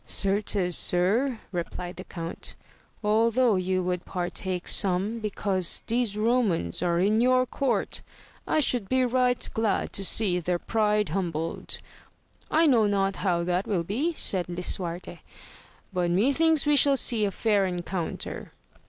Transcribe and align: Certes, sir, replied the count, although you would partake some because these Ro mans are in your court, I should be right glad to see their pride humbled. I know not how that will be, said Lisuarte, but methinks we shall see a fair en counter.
Certes, 0.07 0.75
sir, 0.75 1.39
replied 1.51 1.97
the 1.97 2.03
count, 2.03 2.55
although 3.03 3.55
you 3.55 3.83
would 3.83 4.03
partake 4.03 4.67
some 4.67 5.19
because 5.19 5.83
these 5.85 6.17
Ro 6.17 6.41
mans 6.41 6.81
are 6.81 6.99
in 6.99 7.21
your 7.21 7.45
court, 7.45 8.01
I 8.47 8.61
should 8.61 8.89
be 8.89 9.05
right 9.05 9.47
glad 9.53 9.93
to 9.93 10.03
see 10.03 10.39
their 10.39 10.57
pride 10.57 11.09
humbled. 11.09 11.79
I 12.49 12.65
know 12.65 12.87
not 12.87 13.17
how 13.17 13.43
that 13.43 13.67
will 13.67 13.83
be, 13.83 14.11
said 14.13 14.47
Lisuarte, 14.49 15.19
but 15.93 16.09
methinks 16.09 16.65
we 16.65 16.75
shall 16.75 16.97
see 16.97 17.23
a 17.23 17.29
fair 17.29 17.67
en 17.67 17.83
counter. 17.83 18.53